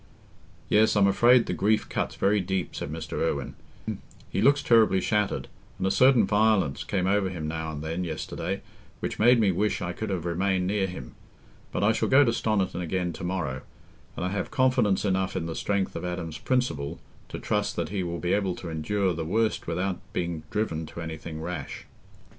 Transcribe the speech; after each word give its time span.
"Yes, 0.67 0.95
I'm 0.95 1.05
afraid 1.05 1.45
the 1.45 1.53
grief 1.53 1.87
cuts 1.87 2.15
very 2.15 2.39
deep," 2.41 2.75
said 2.75 2.91
Mr. 2.91 3.21
Irwine. 3.21 3.53
"He 4.31 4.41
looks 4.41 4.63
terribly 4.63 4.99
shattered, 4.99 5.47
and 5.77 5.85
a 5.85 5.91
certain 5.91 6.25
violence 6.25 6.83
came 6.83 7.05
over 7.05 7.29
him 7.29 7.47
now 7.47 7.71
and 7.71 7.83
then 7.83 8.03
yesterday, 8.03 8.63
which 8.99 9.19
made 9.19 9.39
me 9.39 9.51
wish 9.51 9.79
I 9.79 9.93
could 9.93 10.09
have 10.09 10.25
remained 10.25 10.65
near 10.65 10.87
him. 10.87 11.13
But 11.71 11.83
I 11.83 11.91
shall 11.91 12.09
go 12.09 12.23
to 12.25 12.31
Stoniton 12.33 12.81
again 12.81 13.13
to 13.13 13.23
morrow, 13.23 13.61
and 14.15 14.25
I 14.25 14.29
have 14.29 14.49
confidence 14.49 15.05
enough 15.05 15.35
in 15.35 15.45
the 15.45 15.53
strength 15.53 15.95
of 15.95 16.03
Adam's 16.03 16.39
principle 16.39 16.97
to 17.29 17.37
trust 17.37 17.75
that 17.75 17.89
he 17.89 18.01
will 18.01 18.17
be 18.17 18.33
able 18.33 18.55
to 18.55 18.69
endure 18.71 19.13
the 19.13 19.23
worst 19.23 19.67
without 19.67 19.99
being 20.13 20.41
driven 20.49 20.87
to 20.87 21.01
anything 21.01 21.43
rash." 21.43 21.85